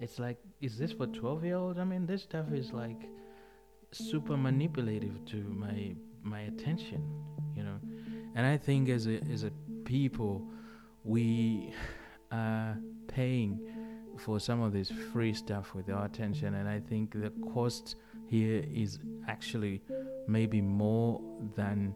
It's 0.00 0.18
like, 0.18 0.38
is 0.60 0.76
this 0.76 0.92
for 0.92 1.06
12 1.06 1.44
year 1.44 1.56
olds? 1.56 1.78
I 1.78 1.84
mean, 1.84 2.06
this 2.06 2.22
stuff 2.22 2.52
is 2.52 2.72
like 2.72 3.08
super 3.92 4.36
manipulative 4.36 5.24
to 5.26 5.36
my 5.36 5.94
my 6.22 6.40
attention, 6.42 7.02
you 7.54 7.62
know. 7.62 7.78
And 8.34 8.46
I 8.46 8.56
think 8.56 8.88
as 8.88 9.06
a 9.06 9.20
as 9.32 9.44
a 9.44 9.52
people, 9.84 10.42
we 11.04 11.72
are 12.32 12.76
paying 13.06 13.60
for 14.18 14.40
some 14.40 14.62
of 14.62 14.72
this 14.72 14.90
free 15.12 15.34
stuff 15.34 15.74
with 15.74 15.90
our 15.90 16.06
attention, 16.06 16.54
and 16.54 16.68
I 16.68 16.80
think 16.80 17.12
the 17.12 17.32
cost 17.52 17.96
here 18.26 18.64
is 18.72 18.98
actually 19.28 19.82
maybe 20.26 20.60
more 20.60 21.20
than 21.54 21.94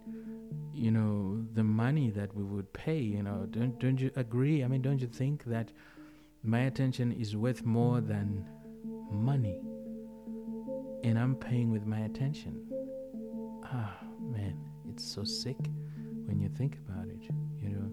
you 0.72 0.90
know 0.90 1.44
the 1.54 1.64
money 1.64 2.10
that 2.10 2.34
we 2.34 2.44
would 2.44 2.72
pay 2.72 2.98
you 2.98 3.22
know 3.22 3.46
don't 3.50 3.78
don't 3.78 4.00
you 4.00 4.10
agree? 4.16 4.62
I 4.64 4.68
mean 4.68 4.82
don't 4.82 5.00
you 5.00 5.06
think 5.06 5.44
that 5.44 5.70
my 6.42 6.60
attention 6.60 7.12
is 7.12 7.36
worth 7.36 7.64
more 7.64 8.00
than 8.00 8.46
money? 9.10 9.60
And 11.04 11.18
i'm 11.18 11.34
paying 11.36 11.70
with 11.70 11.86
my 11.86 12.00
attention. 12.00 12.66
Ah 13.64 13.96
man 14.20 14.56
it's 14.88 15.04
so 15.04 15.24
sick 15.24 15.56
when 16.26 16.40
you 16.40 16.48
think 16.48 16.78
about 16.88 17.08
it 17.08 17.22
you 17.62 17.70
know. 17.70 17.90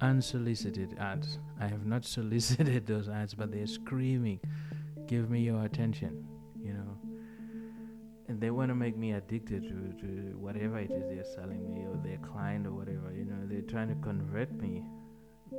Unsolicited 0.00 0.96
ads. 0.98 1.38
I 1.60 1.68
have 1.68 1.86
not 1.86 2.04
solicited 2.16 2.86
those 2.86 3.08
ads 3.08 3.34
but 3.34 3.52
they're 3.52 3.66
screaming 3.66 4.40
give 5.06 5.30
me 5.30 5.40
your 5.40 5.64
attention 5.64 6.24
you 6.62 6.72
know 6.72 6.96
and 8.32 8.40
they 8.40 8.50
want 8.50 8.70
to 8.70 8.74
make 8.74 8.96
me 8.96 9.12
addicted 9.12 9.62
to, 9.64 9.78
to 10.00 10.06
whatever 10.38 10.78
it 10.78 10.90
is 10.90 11.06
they're 11.10 11.32
selling 11.34 11.62
me 11.70 11.84
or 11.84 11.98
their 12.02 12.16
client 12.16 12.66
or 12.66 12.72
whatever 12.72 13.12
you 13.14 13.26
know 13.26 13.36
they're 13.44 13.68
trying 13.74 13.88
to 13.88 13.94
convert 13.96 14.50
me. 14.52 14.82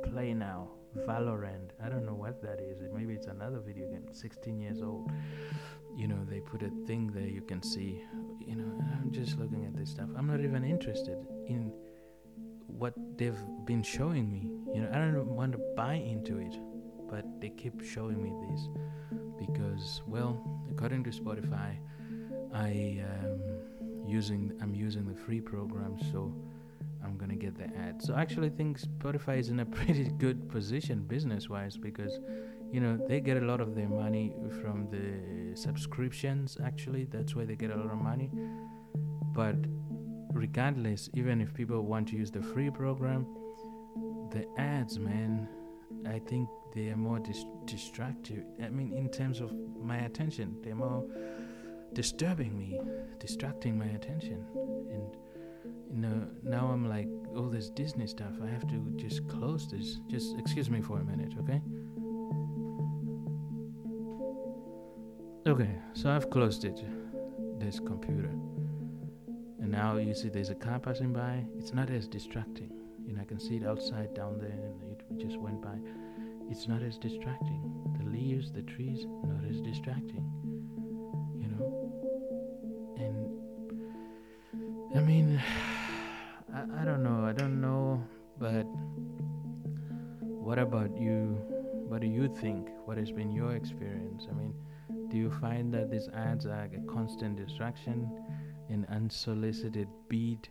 Play 0.02 0.34
now 0.34 0.70
valorant 1.08 1.70
i 1.84 1.88
don't 1.88 2.04
know 2.06 2.14
what 2.14 2.40
that 2.40 2.60
is 2.60 2.78
maybe 2.92 3.14
it's 3.14 3.26
another 3.26 3.60
video 3.64 3.88
game 3.90 4.06
16 4.12 4.60
years 4.60 4.82
old. 4.82 5.08
You 5.96 6.08
know 6.08 6.18
they 6.28 6.40
put 6.40 6.62
a 6.62 6.70
thing 6.84 7.12
there 7.14 7.28
you 7.28 7.42
can 7.42 7.62
see 7.62 8.02
you 8.44 8.56
know 8.56 8.70
i'm 9.00 9.12
just 9.12 9.38
looking 9.38 9.64
at 9.66 9.76
this 9.76 9.90
stuff. 9.90 10.08
I'm 10.16 10.26
not 10.26 10.40
even 10.40 10.64
interested 10.64 11.18
in 11.46 11.72
what 12.66 12.94
they've 13.16 13.42
been 13.66 13.84
showing 13.84 14.32
me 14.32 14.48
you 14.74 14.82
know 14.82 14.90
i 14.92 14.98
don't 14.98 15.26
want 15.26 15.52
to 15.52 15.58
buy 15.76 15.94
into 15.94 16.38
it 16.38 16.56
but 17.08 17.24
they 17.40 17.50
keep 17.50 17.84
showing 17.84 18.20
me 18.20 18.32
this 18.48 18.68
because 19.38 20.02
well 20.08 20.32
according 20.72 21.04
to 21.04 21.10
spotify 21.10 21.76
I 22.54 23.00
am 23.00 23.40
using 24.06 24.52
I'm 24.62 24.74
using 24.74 25.04
the 25.06 25.14
free 25.14 25.40
program, 25.40 25.98
so 26.12 26.32
I'm 27.04 27.18
gonna 27.18 27.34
get 27.34 27.58
the 27.58 27.64
ad. 27.76 28.00
So 28.00 28.14
actually 28.14 28.46
I 28.46 28.50
think 28.50 28.80
Spotify 28.80 29.38
is 29.38 29.48
in 29.48 29.60
a 29.60 29.66
pretty 29.78 30.04
good 30.04 30.48
position 30.48 31.02
business-wise 31.02 31.76
because 31.76 32.20
you 32.72 32.80
know 32.80 32.96
they 33.08 33.20
get 33.20 33.36
a 33.36 33.44
lot 33.44 33.60
of 33.60 33.74
their 33.74 33.88
money 33.88 34.34
from 34.62 34.88
the 34.90 35.56
subscriptions. 35.56 36.56
Actually, 36.64 37.04
that's 37.04 37.34
where 37.34 37.44
they 37.44 37.56
get 37.56 37.70
a 37.70 37.76
lot 37.76 37.90
of 37.90 37.98
money. 37.98 38.30
But 39.32 39.56
regardless, 40.32 41.10
even 41.14 41.40
if 41.40 41.52
people 41.52 41.82
want 41.82 42.08
to 42.08 42.16
use 42.16 42.30
the 42.30 42.42
free 42.42 42.70
program, 42.70 43.26
the 44.30 44.46
ads, 44.58 44.98
man, 44.98 45.48
I 46.06 46.18
think 46.20 46.48
they 46.74 46.88
are 46.88 46.96
more 46.96 47.18
dis- 47.18 47.46
distractive. 47.64 48.44
I 48.62 48.68
mean, 48.68 48.92
in 48.92 49.08
terms 49.08 49.40
of 49.40 49.52
my 49.80 49.98
attention, 49.98 50.56
they're 50.62 50.74
more 50.74 51.04
disturbing 51.94 52.58
me, 52.58 52.80
distracting 53.18 53.78
my 53.78 53.86
attention. 53.86 54.44
And 54.90 55.16
you 55.92 56.00
know, 56.00 56.26
now 56.42 56.66
I'm 56.66 56.88
like, 56.88 57.08
all 57.36 57.48
this 57.48 57.70
Disney 57.70 58.06
stuff, 58.06 58.32
I 58.42 58.48
have 58.48 58.66
to 58.68 58.92
just 58.96 59.26
close 59.28 59.70
this. 59.70 60.00
Just 60.08 60.36
excuse 60.38 60.68
me 60.68 60.82
for 60.82 60.98
a 60.98 61.04
minute, 61.04 61.34
okay? 61.38 61.62
Okay, 65.46 65.70
so 65.92 66.10
I've 66.10 66.30
closed 66.30 66.64
it, 66.64 66.82
this 67.60 67.78
computer. 67.78 68.30
And 69.60 69.70
now 69.70 69.96
you 69.98 70.14
see 70.14 70.28
there's 70.28 70.50
a 70.50 70.54
car 70.54 70.78
passing 70.78 71.12
by. 71.12 71.44
It's 71.58 71.72
not 71.72 71.90
as 71.90 72.08
distracting. 72.08 72.72
You 73.06 73.14
know, 73.14 73.20
I 73.20 73.24
can 73.24 73.38
see 73.38 73.56
it 73.56 73.66
outside 73.66 74.14
down 74.14 74.38
there 74.38 74.50
and 74.50 74.82
it 74.82 75.24
just 75.24 75.38
went 75.38 75.62
by. 75.62 75.78
It's 76.50 76.66
not 76.66 76.82
as 76.82 76.98
distracting. 76.98 77.62
The 77.98 78.10
leaves, 78.10 78.52
the 78.52 78.62
trees, 78.62 79.06
not 79.24 79.44
as 79.48 79.60
distracting. 79.60 80.24
Think? 92.40 92.68
What 92.84 92.96
has 92.98 93.10
been 93.10 93.30
your 93.30 93.54
experience? 93.54 94.26
I 94.30 94.34
mean, 94.34 94.54
do 95.08 95.16
you 95.16 95.30
find 95.30 95.72
that 95.74 95.90
these 95.90 96.08
ads 96.08 96.46
are 96.46 96.68
a 96.72 96.92
constant 96.92 97.36
distraction, 97.36 98.10
an 98.68 98.86
unsolicited 98.90 99.88
beat 100.08 100.48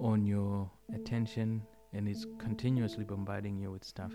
on 0.00 0.26
your 0.26 0.70
attention, 0.94 1.62
and 1.92 2.08
it's 2.08 2.26
continuously 2.38 3.04
bombarding 3.04 3.58
you 3.58 3.70
with 3.70 3.84
stuff? 3.84 4.12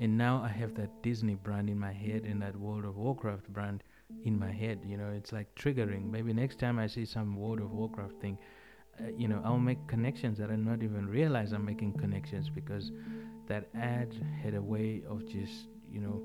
And 0.00 0.16
now 0.16 0.42
I 0.42 0.48
have 0.48 0.74
that 0.74 1.02
Disney 1.02 1.34
brand 1.34 1.68
in 1.68 1.78
my 1.78 1.92
head 1.92 2.24
and 2.24 2.40
that 2.42 2.56
World 2.56 2.84
of 2.84 2.96
Warcraft 2.96 3.52
brand 3.52 3.82
in 4.24 4.38
my 4.38 4.52
head. 4.52 4.80
You 4.84 4.96
know, 4.96 5.10
it's 5.10 5.32
like 5.32 5.54
triggering. 5.54 6.10
Maybe 6.10 6.32
next 6.32 6.58
time 6.58 6.78
I 6.78 6.86
see 6.86 7.04
some 7.04 7.36
World 7.36 7.60
of 7.60 7.72
Warcraft 7.72 8.20
thing, 8.20 8.38
uh, 9.00 9.08
you 9.16 9.28
know 9.28 9.42
I'll 9.44 9.58
make 9.58 9.86
connections 9.86 10.38
that 10.38 10.50
I 10.50 10.56
not 10.56 10.82
even 10.82 11.08
realize 11.08 11.52
I'm 11.52 11.64
making 11.64 11.94
connections 11.94 12.48
because 12.48 12.92
that 13.46 13.68
ad 13.74 14.14
had 14.42 14.54
a 14.54 14.62
way 14.62 15.02
of 15.08 15.26
just 15.26 15.68
you 15.90 16.00
know 16.00 16.22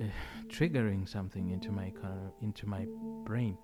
uh, 0.00 0.04
triggering 0.48 1.08
something 1.08 1.50
into 1.50 1.70
my 1.70 1.92
into 2.42 2.66
my 2.66 2.86
brain. 3.24 3.56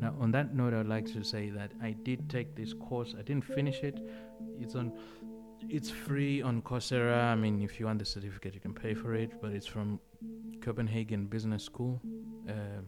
Now, 0.00 0.14
on 0.20 0.30
that 0.32 0.54
note, 0.54 0.74
I'd 0.74 0.86
like 0.86 1.06
to 1.12 1.24
say 1.24 1.50
that 1.50 1.72
I 1.82 1.92
did 1.92 2.28
take 2.28 2.54
this 2.54 2.72
course. 2.72 3.14
I 3.18 3.22
didn't 3.22 3.44
finish 3.44 3.82
it. 3.82 3.98
It's 4.60 4.74
on. 4.74 4.92
It's 5.68 5.90
free 5.90 6.42
on 6.42 6.62
Coursera. 6.62 7.24
I 7.24 7.34
mean, 7.34 7.62
if 7.62 7.80
you 7.80 7.86
want 7.86 7.98
the 7.98 8.04
certificate, 8.04 8.54
you 8.54 8.60
can 8.60 8.74
pay 8.74 8.94
for 8.94 9.14
it. 9.14 9.40
But 9.40 9.52
it's 9.52 9.66
from 9.66 9.98
Copenhagen 10.60 11.26
Business 11.26 11.64
School, 11.64 12.00
uh, 12.48 12.82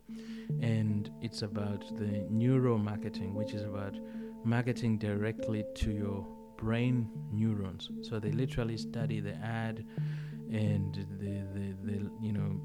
and 0.61 1.11
it's 1.23 1.43
about 1.43 1.81
the 1.97 2.27
neuromarketing, 2.31 3.33
which 3.33 3.55
is 3.55 3.63
about 3.63 3.95
marketing 4.45 4.99
directly 4.99 5.65
to 5.77 5.91
your 5.91 6.27
brain 6.57 7.09
neurons. 7.33 7.91
So 8.03 8.19
they 8.19 8.33
literally 8.33 8.77
study 8.77 9.21
the 9.21 9.35
ad 9.37 9.85
and 10.53 10.95
the, 11.21 11.43
the, 11.59 11.75
the 11.85 12.11
you 12.21 12.33
know 12.33 12.61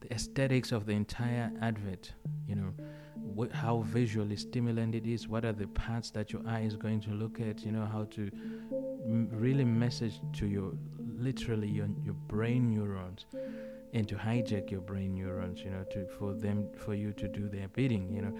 the 0.00 0.12
aesthetics 0.12 0.72
of 0.72 0.86
the 0.86 0.92
entire 0.92 1.50
advert. 1.60 2.12
You 2.48 2.56
know 2.56 2.72
wh- 3.38 3.54
how 3.54 3.80
visually 3.80 4.36
stimulant 4.36 4.94
it 4.94 5.06
is. 5.06 5.28
What 5.28 5.44
are 5.44 5.52
the 5.52 5.68
parts 5.68 6.10
that 6.10 6.32
your 6.32 6.42
eye 6.46 6.60
is 6.60 6.76
going 6.76 7.00
to 7.02 7.10
look 7.10 7.40
at? 7.40 7.64
You 7.64 7.72
know 7.72 7.86
how 7.86 8.04
to 8.04 8.30
m- 9.06 9.28
really 9.32 9.64
message 9.64 10.20
to 10.34 10.46
your 10.46 10.72
literally 11.18 11.68
your 11.68 11.88
your 12.04 12.14
brain 12.14 12.70
neurons 12.74 13.26
and 13.94 14.06
to 14.08 14.14
hijack 14.14 14.70
your 14.70 14.80
brain 14.80 15.14
neurons 15.14 15.62
you 15.62 15.70
know 15.70 15.84
to 15.84 16.06
for 16.18 16.34
them 16.34 16.68
for 16.76 16.94
you 16.94 17.12
to 17.12 17.28
do 17.28 17.48
their 17.48 17.68
bidding 17.68 18.12
you 18.12 18.20
know 18.20 18.34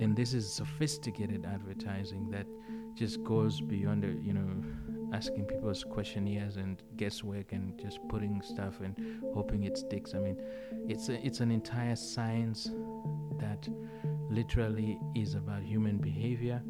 and 0.00 0.16
this 0.16 0.32
is 0.32 0.50
sophisticated 0.50 1.44
advertising 1.44 2.30
that 2.30 2.46
just 2.94 3.22
goes 3.24 3.60
beyond 3.60 4.02
the 4.02 4.08
you 4.26 4.32
know 4.32 4.48
asking 5.12 5.44
people's 5.44 5.84
questionnaires 5.84 6.56
and 6.56 6.82
guesswork 6.96 7.52
and 7.52 7.78
just 7.78 7.98
putting 8.08 8.40
stuff 8.42 8.80
and 8.80 9.20
hoping 9.34 9.64
it 9.64 9.76
sticks. 9.76 10.14
I 10.14 10.18
mean 10.18 10.40
it's 10.88 11.08
a, 11.08 11.24
it's 11.24 11.40
an 11.40 11.50
entire 11.50 11.96
science 11.96 12.70
that 13.38 13.68
literally 14.30 14.98
is 15.14 15.34
about 15.34 15.62
human 15.62 15.98
behavior 15.98 16.62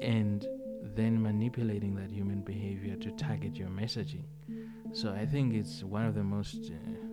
and 0.00 0.46
then 0.94 1.22
manipulating 1.22 1.94
that 1.96 2.10
human 2.10 2.40
behavior 2.40 2.96
to 2.96 3.10
target 3.12 3.56
your 3.56 3.68
messaging. 3.68 4.24
So 4.92 5.12
i 5.12 5.26
think 5.26 5.54
it's 5.54 5.82
one 5.82 6.06
of 6.06 6.14
the 6.14 6.22
most 6.22 6.70
uh, 6.70 7.06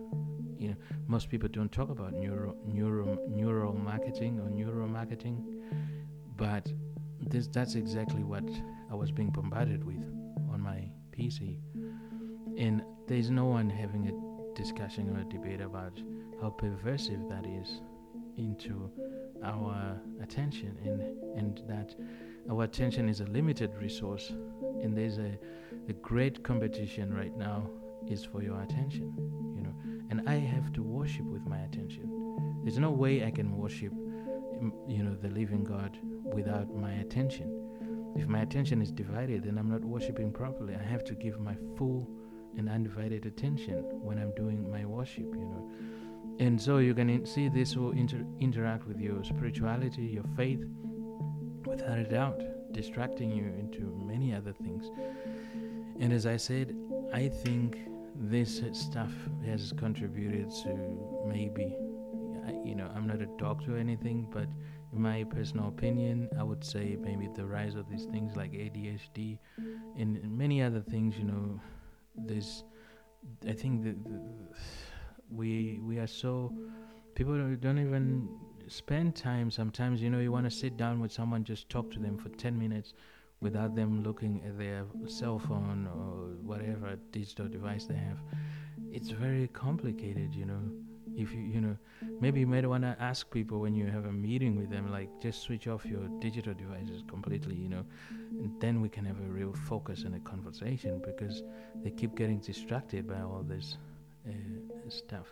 you 0.58 0.70
know 0.70 0.76
most 1.08 1.30
people 1.30 1.50
don't 1.50 1.72
talk 1.72 1.90
about 1.90 2.14
neuro 2.14 2.56
neuro 2.66 3.20
neural 3.28 3.74
marketing 3.74 4.40
or 4.40 4.50
neuro 4.50 4.88
marketing 4.88 5.62
but 6.38 6.72
this 7.20 7.48
that's 7.48 7.76
exactly 7.76 8.24
what 8.24 8.44
I 8.92 8.96
was 8.96 9.12
being 9.12 9.30
bombarded 9.30 9.84
with 9.84 10.23
my 10.64 10.90
PC 11.12 11.58
and 12.58 12.84
there's 13.08 13.30
no 13.30 13.46
one 13.46 13.70
having 13.70 14.08
a 14.08 14.58
discussion 14.58 15.10
or 15.16 15.22
a 15.22 15.26
debate 15.26 15.62
about 15.62 16.00
how 16.42 16.50
pervasive 16.50 17.20
that 17.30 17.46
is 17.46 17.82
into 18.38 18.90
our 19.44 20.00
attention 20.22 20.78
and 20.86 21.02
and 21.38 21.62
that 21.68 21.96
our 22.50 22.64
attention 22.64 23.10
is 23.10 23.20
a 23.20 23.26
limited 23.26 23.72
resource 23.76 24.30
and 24.82 24.98
there's 24.98 25.18
a, 25.18 25.38
a 25.90 25.94
great 25.94 26.44
competition 26.44 27.14
right 27.14 27.36
now 27.38 27.70
is 28.10 28.24
for 28.24 28.42
your 28.42 28.62
attention 28.62 29.14
you 29.56 29.64
know 29.64 29.74
and 30.14 30.30
I 30.30 30.36
have 30.36 30.72
to 30.74 30.84
worship 30.84 31.26
with 31.26 31.44
my 31.48 31.58
attention. 31.60 32.62
There's 32.64 32.78
no 32.78 32.92
way 32.92 33.26
I 33.26 33.32
can 33.32 33.58
worship, 33.58 33.92
you 34.88 35.04
know, 35.04 35.16
the 35.16 35.30
living 35.30 35.64
God 35.64 35.98
without 36.24 36.72
my 36.76 36.92
attention. 36.92 37.63
If 38.16 38.28
my 38.28 38.42
attention 38.42 38.82
is 38.82 38.92
divided, 38.92 39.44
then 39.44 39.58
I'm 39.58 39.72
not 39.72 39.84
worshiping 39.84 40.32
properly. 40.32 40.76
I 40.76 40.84
have 40.84 41.04
to 41.06 41.14
give 41.14 41.40
my 41.40 41.56
full 41.78 42.08
and 42.58 42.70
undivided 42.70 43.26
attention 43.26 43.78
when 44.02 44.20
I'm 44.20 44.34
doing 44.36 44.70
my 44.70 44.86
worship, 44.86 45.34
you 45.34 45.46
know. 45.46 45.72
And 46.40 46.60
so 46.62 46.78
you 46.78 46.94
can 46.94 47.26
see 47.26 47.50
this 47.50 47.76
will 47.76 47.92
inter- 47.92 48.26
interact 48.40 48.88
with 48.88 49.00
your 49.00 49.24
spirituality, 49.24 50.04
your 50.04 50.26
faith, 50.36 50.64
without 51.66 51.98
a 51.98 52.04
doubt, 52.04 52.42
distracting 52.72 53.32
you 53.32 53.46
into 53.60 53.82
many 54.06 54.34
other 54.34 54.54
things. 54.54 54.90
And 56.00 56.12
as 56.12 56.26
I 56.26 56.38
said, 56.38 56.76
I 57.14 57.30
think 57.30 57.78
this 58.16 58.62
stuff 58.74 59.12
has 59.46 59.74
contributed 59.78 60.50
to 60.64 61.24
maybe, 61.28 61.76
you 62.64 62.76
know, 62.76 62.90
I'm 62.96 63.08
not 63.08 63.22
a 63.22 63.28
doctor 63.38 63.76
or 63.76 63.80
anything, 63.80 64.28
but 64.32 64.48
in 64.94 65.02
my 65.02 65.24
personal 65.24 65.68
opinion, 65.68 66.30
I 66.40 66.44
would 66.44 66.64
say 66.64 66.98
maybe 67.00 67.28
the 67.36 67.46
rise 67.46 67.76
of 67.76 67.90
these 67.90 68.06
things 68.06 68.36
like 68.36 68.52
ADHD 68.52 69.40
and 69.98 70.38
many 70.38 70.62
other 70.62 70.82
things, 70.82 71.18
you 71.18 71.24
know, 71.26 71.60
there's, 72.16 72.64
I 73.48 73.54
think 73.54 73.84
that 73.84 73.96
we 75.30 75.80
we 75.82 75.98
are 75.98 76.08
so 76.08 76.54
people 77.16 77.36
don't 77.56 77.80
even 77.80 78.28
spend 78.68 79.16
time 79.16 79.50
sometimes 79.50 80.02
you 80.02 80.10
know 80.10 80.20
you 80.20 80.32
want 80.32 80.46
to 80.46 80.52
sit 80.52 80.78
down 80.78 81.00
with 81.00 81.12
someone 81.12 81.44
just 81.44 81.70
talk 81.70 81.90
to 81.92 82.00
them 82.00 82.18
for 82.18 82.30
10 82.30 82.58
minutes 82.58 82.94
without 83.44 83.76
them 83.76 84.04
looking 84.04 84.42
at 84.48 84.58
their 84.58 84.86
cell 85.06 85.38
phone 85.38 85.88
or 85.88 86.36
whatever 86.48 86.96
digital 87.12 87.48
device 87.48 87.86
they 87.86 87.96
have. 87.96 88.18
It's 88.92 89.10
very 89.10 89.48
complicated, 89.50 90.34
you 90.34 90.46
know. 90.46 90.62
If 91.16 91.34
you, 91.34 91.42
you 91.42 91.62
know, 91.62 91.78
maybe 92.20 92.40
you 92.40 92.48
might 92.48 92.68
want 92.68 92.84
to 92.84 92.96
ask 93.00 93.30
people 93.30 93.60
when 93.60 93.76
you 93.76 93.86
have 93.88 94.06
a 94.06 94.12
meeting 94.12 94.56
with 94.56 94.70
them, 94.70 94.92
like 94.92 95.10
just 95.22 95.42
switch 95.42 95.68
off 95.68 95.86
your 95.86 96.08
digital 96.20 96.54
devices 96.54 97.04
completely, 97.08 97.56
you 97.56 97.70
know, 97.70 97.86
and 98.10 98.52
then 98.60 98.82
we 98.82 98.90
can 98.90 99.06
have 99.06 99.20
a 99.20 99.32
real 99.32 99.54
focus 99.54 100.04
in 100.04 100.14
a 100.16 100.20
conversation 100.20 101.02
because 101.06 101.44
they 101.84 101.92
keep 101.92 102.16
getting 102.16 102.40
distracted 102.40 103.08
by 103.08 103.22
all 103.22 103.44
this 103.48 103.78
uh, 104.28 104.90
stuff. 104.90 105.28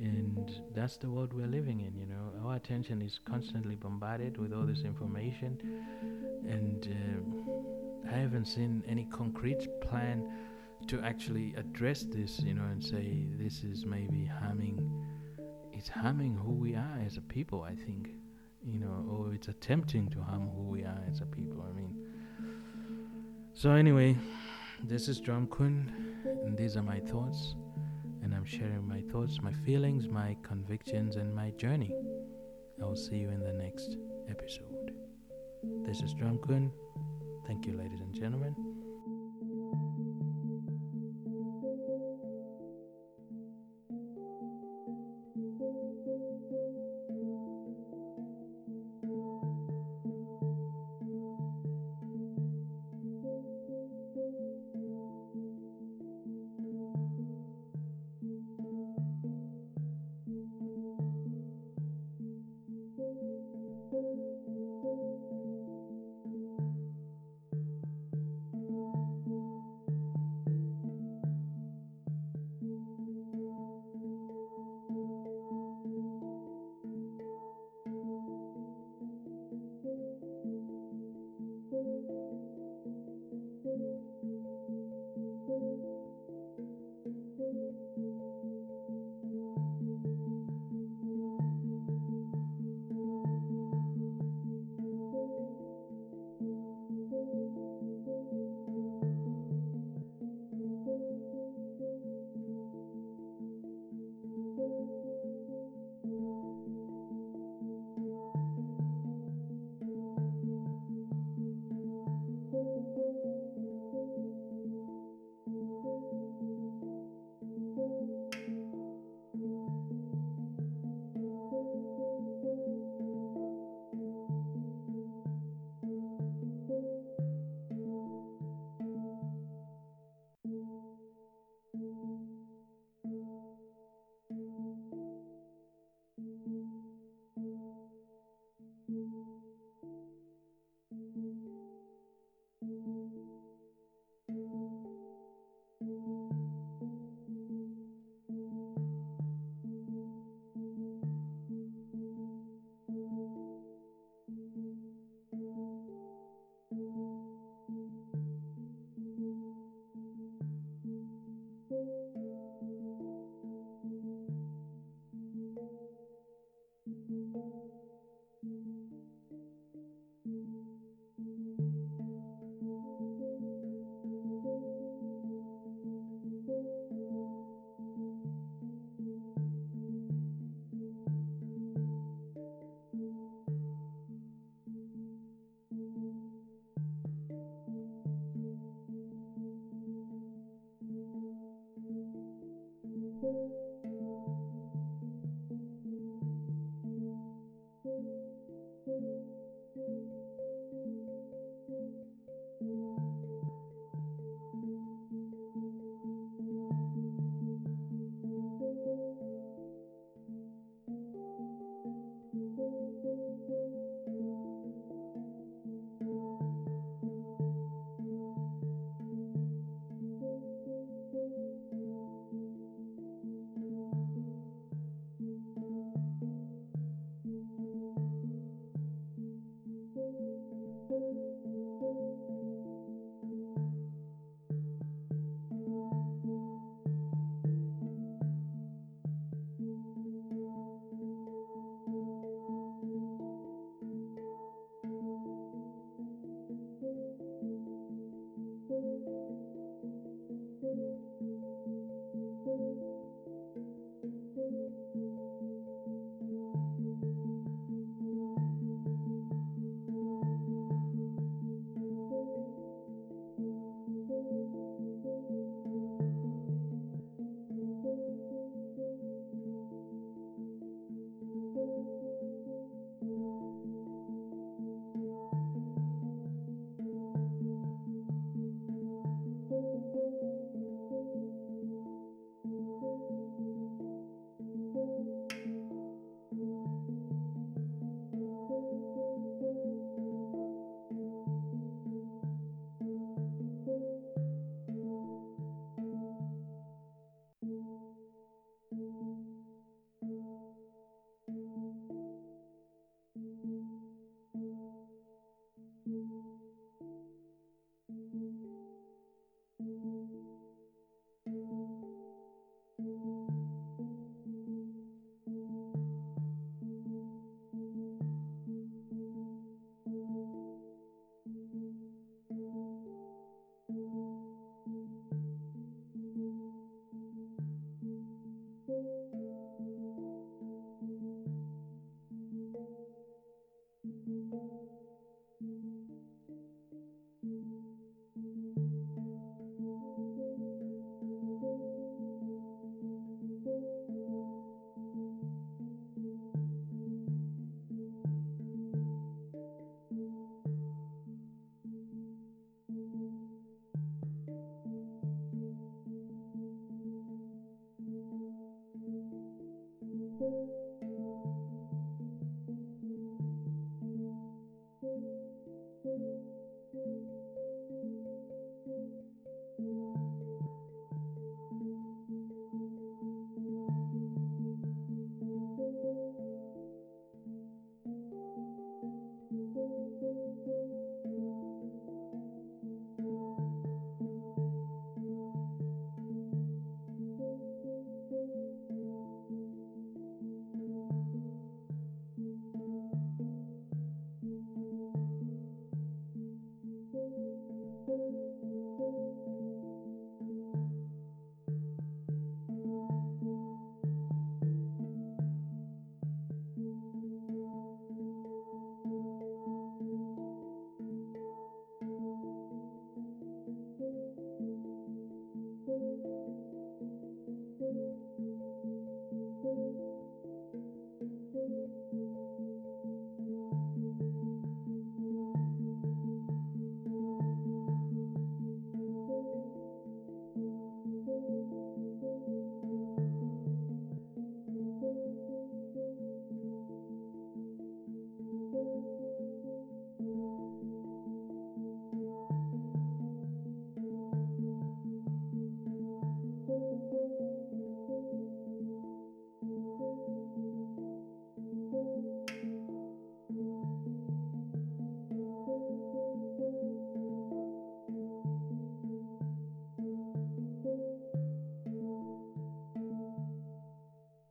And 0.00 0.50
that's 0.74 0.96
the 0.96 1.10
world 1.10 1.32
we're 1.34 1.46
living 1.46 1.80
in 1.80 1.94
you 1.98 2.06
know. 2.06 2.48
Our 2.48 2.56
attention 2.56 3.02
is 3.02 3.18
constantly 3.24 3.74
bombarded 3.74 4.38
with 4.38 4.52
all 4.52 4.64
this 4.64 4.82
information. 4.82 5.58
And 6.48 6.88
uh, 6.88 8.08
i 8.10 8.16
haven't 8.16 8.46
seen 8.46 8.82
any 8.88 9.04
concrete 9.12 9.68
plan 9.80 10.28
to 10.88 11.00
actually 11.00 11.54
address 11.56 12.02
this 12.02 12.40
you 12.40 12.54
know 12.54 12.64
and 12.64 12.82
say 12.82 13.26
this 13.38 13.64
is 13.64 13.84
maybe 13.84 14.24
harming 14.24 14.78
it's 15.72 15.88
harming 15.88 16.36
who 16.36 16.52
we 16.52 16.74
are 16.74 16.98
as 17.04 17.16
a 17.16 17.22
people 17.22 17.62
i 17.62 17.74
think 17.74 18.10
you 18.64 18.78
know 18.78 19.06
or 19.10 19.34
it's 19.34 19.48
attempting 19.48 20.08
to 20.08 20.20
harm 20.20 20.48
who 20.54 20.62
we 20.62 20.84
are 20.84 21.02
as 21.10 21.20
a 21.20 21.26
people 21.26 21.64
i 21.68 21.72
mean 21.72 21.94
so 23.52 23.70
anyway 23.72 24.16
this 24.84 25.08
is 25.08 25.20
Drumkoon 25.20 25.92
and 26.44 26.56
these 26.56 26.76
are 26.76 26.82
my 26.82 26.98
thoughts 27.00 27.54
and 28.22 28.34
I'm 28.34 28.44
sharing 28.44 28.88
my 28.88 29.02
thoughts, 29.12 29.40
my 29.42 29.52
feelings, 29.52 30.08
my 30.08 30.36
convictions, 30.42 31.16
and 31.16 31.34
my 31.34 31.50
journey. 31.50 31.94
I 32.80 32.84
will 32.84 32.96
see 32.96 33.16
you 33.16 33.28
in 33.28 33.40
the 33.40 33.52
next 33.52 33.96
episode. 34.28 34.92
This 35.84 36.00
is 36.00 36.14
Drumkoon. 36.14 36.70
Thank 37.46 37.66
you, 37.66 37.76
ladies 37.76 38.00
and 38.00 38.14
gentlemen. 38.14 38.71